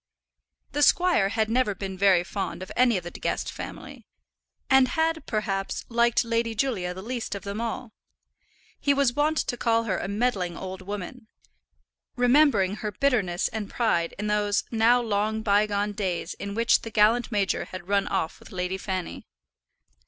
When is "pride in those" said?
13.69-14.63